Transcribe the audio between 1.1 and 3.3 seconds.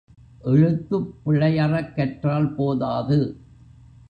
பிழையறக் கற்றால் போதாது.